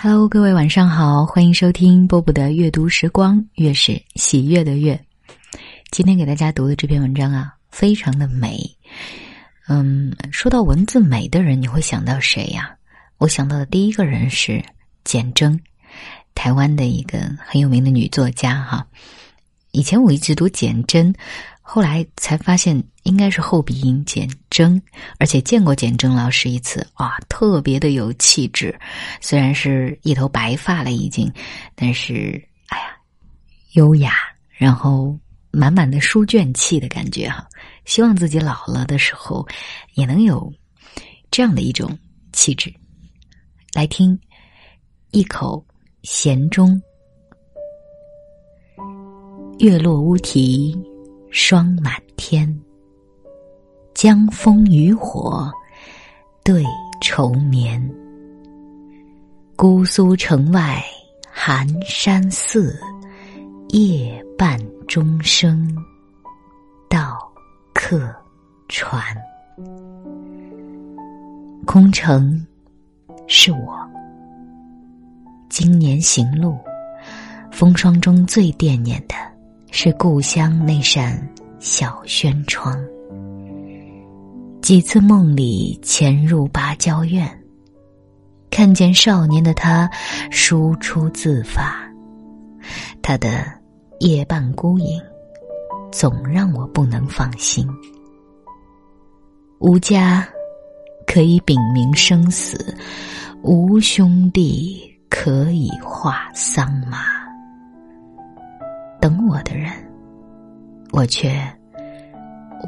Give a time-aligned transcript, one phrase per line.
[0.00, 4.98] Hello，各位晚上好，欢迎收听波波的阅读时光，月是喜悦的月。
[5.90, 8.60] 今天给大家读的这篇文章啊，非常的美。
[9.66, 12.76] 嗯，说到文字美的人，你会想到谁呀？
[13.16, 14.64] 我想到的第一个人是
[15.02, 15.58] 简真，
[16.32, 18.86] 台湾的一个很有名的女作家哈。
[19.72, 21.12] 以前我一直读简真。
[21.70, 24.82] 后来才发现应该是后鼻音简真，
[25.18, 28.74] 而且见过简真老师一次啊，特别的有气质。
[29.20, 31.30] 虽然是一头白发了已经，
[31.74, 32.96] 但是哎呀，
[33.72, 34.14] 优雅，
[34.48, 35.14] 然后
[35.50, 37.46] 满满的书卷气的感觉哈。
[37.84, 39.46] 希望自己老了的时候
[39.92, 40.50] 也能有
[41.30, 41.98] 这样的一种
[42.32, 42.72] 气质。
[43.74, 44.18] 来听
[45.10, 45.62] 一口
[46.02, 46.80] 咸中，
[49.58, 50.74] 月落乌啼。
[51.30, 52.48] 霜满天，
[53.94, 55.52] 江枫渔火
[56.42, 56.64] 对
[57.02, 57.78] 愁眠。
[59.54, 60.82] 姑苏城外
[61.30, 62.80] 寒山寺，
[63.68, 65.76] 夜半钟声
[66.88, 67.18] 到
[67.74, 68.14] 客
[68.68, 69.02] 船。
[71.66, 72.46] 空城
[73.26, 73.78] 是我，
[75.50, 76.56] 今年行路，
[77.52, 79.14] 风霜中最惦念的。
[79.70, 81.16] 是故乡那扇
[81.58, 82.76] 小轩窗。
[84.60, 87.28] 几次梦里潜入芭蕉院，
[88.50, 89.88] 看见少年的他
[90.30, 91.78] 输出自发，
[93.00, 93.46] 他的
[94.00, 95.00] 夜半孤影，
[95.92, 97.66] 总让我不能放心。
[99.58, 100.26] 无家
[101.06, 102.76] 可以禀明生死，
[103.42, 107.17] 无兄弟可以画桑麻。
[109.08, 109.72] 等我的人，
[110.92, 111.32] 我却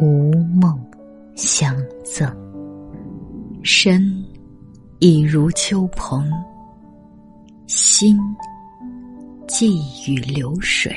[0.00, 0.82] 无梦
[1.36, 2.34] 相赠。
[3.62, 4.24] 身
[5.00, 6.32] 已如秋蓬，
[7.66, 8.18] 心
[9.46, 10.96] 寄与流水。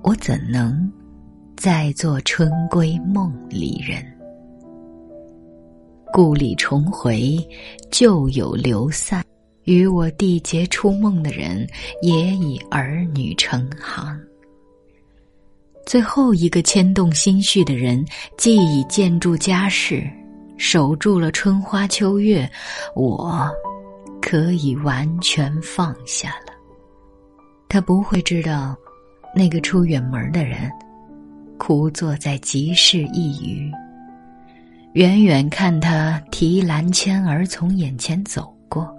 [0.00, 0.90] 我怎能
[1.54, 4.02] 再做春归梦里人？
[6.14, 7.36] 故里重回，
[7.90, 9.22] 旧友流散。
[9.66, 11.68] 与我缔结初梦的人，
[12.00, 14.18] 也已儿女成行。
[15.84, 18.04] 最后一个牵动心绪的人，
[18.36, 20.08] 既已建筑家室，
[20.56, 22.50] 守住了春花秋月，
[22.94, 23.48] 我
[24.20, 26.52] 可以完全放下了。
[27.68, 28.76] 他不会知道，
[29.34, 30.70] 那个出远门的人，
[31.58, 33.70] 枯坐在集市一隅，
[34.92, 38.92] 远远看他提篮牵儿从眼前走过。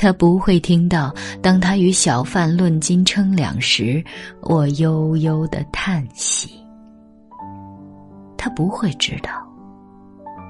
[0.00, 4.02] 他不会听到，当他与小贩论斤称两时，
[4.40, 6.58] 我悠悠的叹息。
[8.34, 9.46] 他不会知道，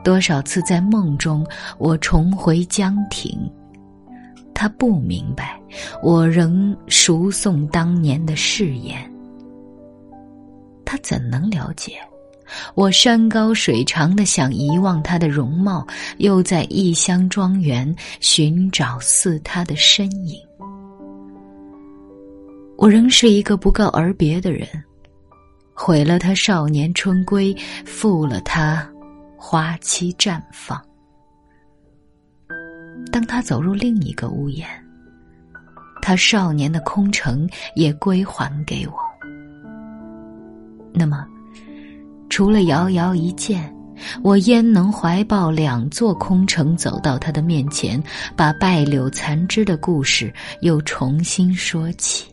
[0.04, 1.44] 多少次在梦中
[1.78, 3.36] 我重回江亭。
[4.54, 5.60] 他不明白，
[6.00, 8.98] 我仍熟诵当年的誓言。
[10.84, 11.94] 他怎能了解？
[12.74, 15.86] 我山高水长的想遗忘他的容貌，
[16.18, 20.38] 又在异乡庄园寻找似他的身影。
[22.76, 24.66] 我仍是一个不告而别的人，
[25.74, 28.88] 毁了他少年春归，负了他
[29.36, 30.80] 花期绽放。
[33.12, 34.66] 当他走入另一个屋檐，
[36.00, 38.94] 他少年的空城也归还给我。
[40.92, 41.26] 那么。
[42.30, 43.74] 除了遥遥一见，
[44.22, 48.02] 我焉能怀抱两座空城走到他的面前，
[48.36, 52.32] 把败柳残枝的故事又重新说起，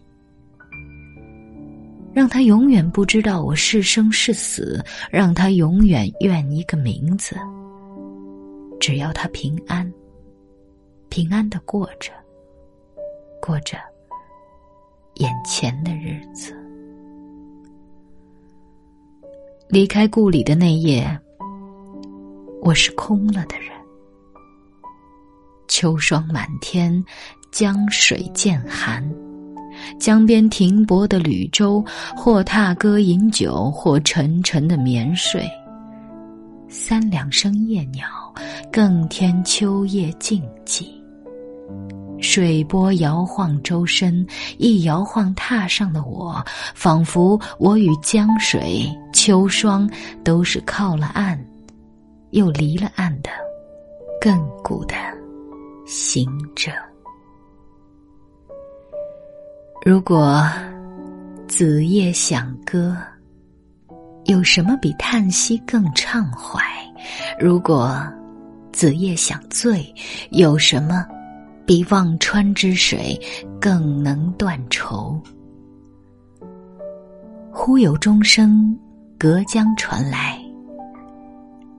[2.14, 4.82] 让他永远不知道我是生是死，
[5.12, 7.36] 让他永远怨一个名字。
[8.80, 9.92] 只要他平安，
[11.10, 12.12] 平安的过着，
[13.42, 13.78] 过着
[15.16, 16.17] 眼前的日
[19.70, 21.06] 离开故里的那夜，
[22.62, 23.70] 我是空了的人。
[25.68, 27.04] 秋霜满天，
[27.52, 29.04] 江水渐寒，
[30.00, 31.84] 江边停泊的旅舟，
[32.16, 35.46] 或踏歌饮酒，或沉沉的眠睡。
[36.70, 38.08] 三两声夜鸟，
[38.72, 40.88] 更添秋夜静寂。
[42.22, 44.26] 水波摇晃周身，
[44.58, 46.42] 一摇晃踏上的我，
[46.74, 48.90] 仿佛我与江水、
[49.28, 49.90] 秋霜
[50.24, 51.38] 都是靠了岸，
[52.30, 53.30] 又离了岸的
[54.22, 54.96] 亘古的
[55.86, 56.26] 行
[56.56, 56.72] 者。
[59.86, 60.50] 如果
[61.46, 62.96] 子夜想歌，
[64.28, 66.62] 有什么比叹息更畅怀？
[67.38, 68.02] 如果
[68.72, 69.94] 子夜想醉，
[70.30, 71.06] 有什么？
[71.66, 73.20] 比忘川之水
[73.60, 75.22] 更能断愁。
[77.52, 78.74] 忽有钟声
[79.20, 80.40] 隔江传来，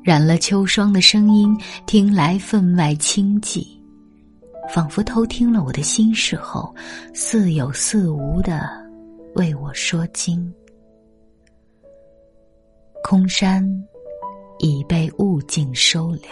[0.02, 1.56] 染了秋霜的声音，
[1.86, 3.64] 听来分外清寂，
[4.68, 6.74] 仿佛偷听了我的心事后，
[7.14, 8.68] 似有似无的
[9.36, 10.52] 为我说经。
[13.04, 13.64] 空山
[14.58, 16.30] 已被物境收留，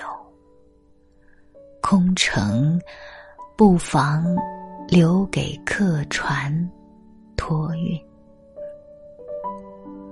[1.80, 2.80] 空城
[3.56, 4.24] 不妨
[4.88, 6.68] 留给客船
[7.36, 8.05] 托运。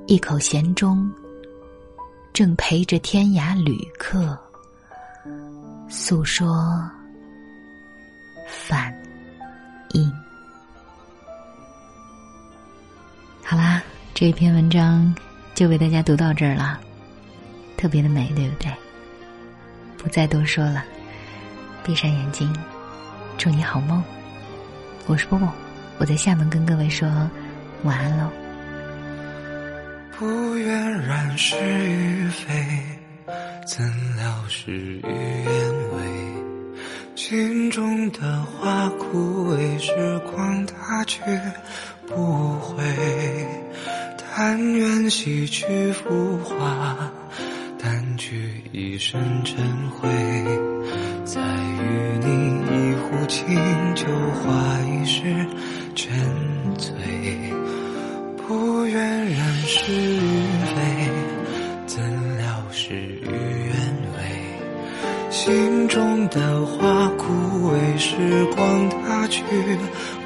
[0.06, 1.11] 一口闲钟，
[2.35, 4.39] 正陪着天涯旅客
[5.89, 6.87] 诉说
[8.47, 8.95] 反
[9.95, 10.12] 应。
[13.43, 15.15] 好啦，这篇文章。
[15.55, 16.81] 就为大家读到这儿了，
[17.77, 18.75] 特别的美，对不对？
[19.97, 20.85] 不再多说了，
[21.85, 22.53] 闭上眼睛，
[23.39, 24.03] 祝你好梦。
[25.07, 25.49] 我是波波，
[25.99, 27.09] 我在厦门跟各位说
[27.85, 28.29] 晚安喽。
[30.16, 32.52] 不愿染是与非，
[33.66, 33.84] 怎
[34.16, 35.99] 料事与愿违。
[37.16, 39.93] 心中的花枯萎，时
[40.31, 41.20] 光它却
[42.06, 42.84] 不回。
[44.37, 47.11] 但愿洗去浮华，
[47.78, 49.56] 掸去一身尘
[49.90, 50.08] 灰，
[51.25, 53.56] 再与你一壶清
[53.94, 54.06] 酒
[54.43, 55.46] 话一世
[55.94, 56.12] 沉
[66.35, 69.45] 的花枯萎，时光它去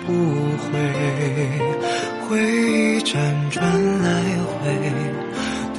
[0.07, 0.13] 不
[0.57, 0.67] 回。
[2.27, 3.13] 回忆辗
[3.51, 3.63] 转
[4.03, 4.09] 来
[4.49, 4.57] 回，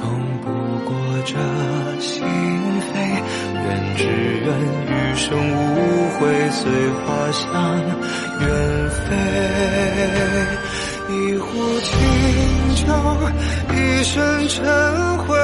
[0.40, 0.46] 不
[0.88, 0.94] 过
[1.26, 1.34] 这
[2.00, 2.88] 心扉。
[3.52, 3.66] 愿
[3.96, 4.46] 只愿
[4.86, 5.58] 余生无
[6.14, 6.60] 悔，随
[7.00, 7.44] 花香
[8.40, 8.42] 远
[8.90, 9.02] 飞。
[11.12, 11.48] 一壶
[11.80, 11.90] 清
[12.86, 12.88] 酒，
[13.74, 15.39] 一身尘灰。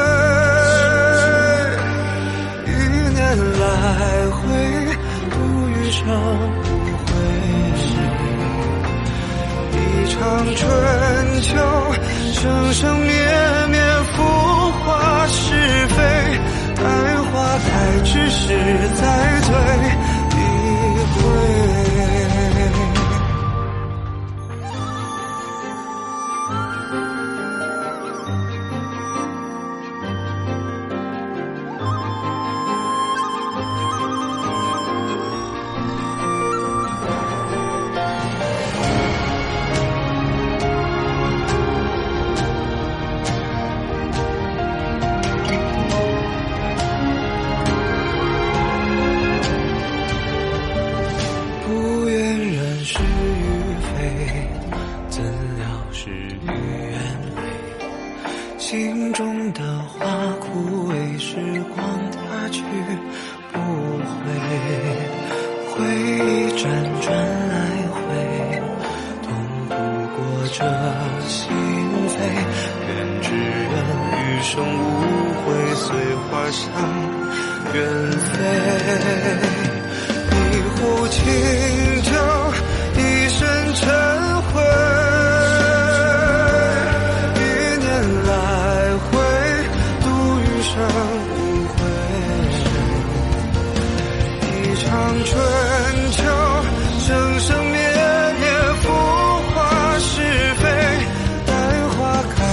[62.48, 62.62] 去
[63.52, 64.22] 不回，
[65.70, 66.62] 回忆辗
[67.00, 67.06] 转
[67.48, 67.54] 来
[67.92, 67.98] 回，
[69.22, 69.26] 痛
[69.68, 69.72] 不
[70.14, 70.16] 过
[70.52, 70.58] 这
[71.28, 71.34] 心
[72.08, 72.12] 扉。
[72.88, 72.90] 愿
[73.20, 73.72] 只愿
[74.12, 74.80] 余生无
[75.42, 75.84] 悔，随
[76.14, 76.64] 花香
[77.74, 77.76] 远
[78.12, 78.30] 飞。
[80.52, 80.78] 一壶
[81.08, 81.16] 清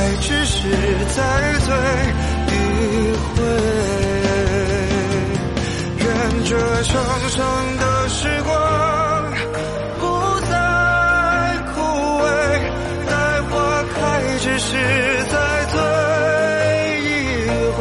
[0.04, 0.68] 爱只是
[1.16, 1.24] 再
[1.60, 1.74] 醉
[2.48, 2.52] 一
[3.24, 3.40] 回，
[5.98, 6.06] 愿
[6.44, 6.52] 这
[6.84, 6.92] 生
[7.30, 7.40] 生
[7.78, 8.52] 的时光
[10.02, 10.04] 不
[10.52, 10.54] 再
[11.74, 11.80] 枯
[12.20, 12.26] 萎，
[13.08, 13.12] 待
[13.50, 13.52] 花
[13.96, 13.98] 开
[14.40, 14.76] 之时
[15.32, 15.36] 再
[15.72, 15.80] 醉
[17.00, 17.08] 一
[17.78, 17.80] 回。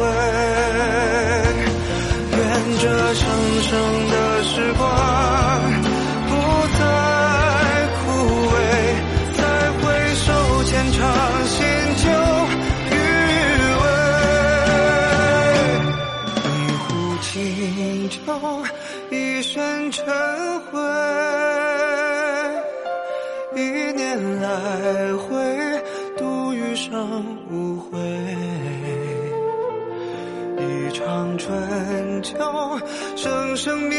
[2.37, 2.39] 愿
[2.79, 2.83] 这
[3.15, 3.21] 生
[3.63, 3.71] 生
[4.11, 4.15] 的
[4.45, 5.42] 时光。
[23.95, 25.83] 年来回，
[26.17, 27.99] 度余生无悔，
[30.57, 32.35] 一场春秋，
[33.15, 33.97] 生生灭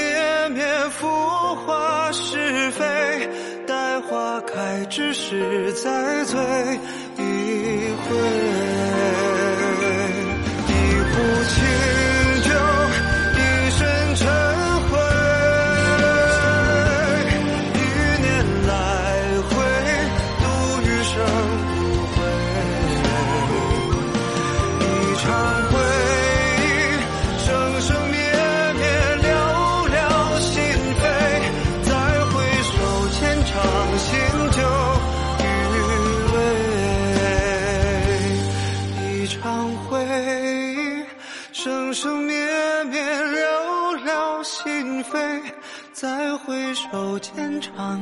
[0.50, 1.06] 灭，浮
[1.66, 2.84] 华是非，
[3.66, 6.40] 待花开之时再醉
[7.18, 8.53] 一回。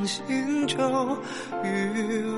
[0.07, 1.17] 行舟
[1.63, 2.32] 余味。